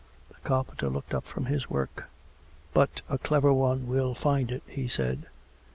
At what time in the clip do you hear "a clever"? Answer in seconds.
3.07-3.53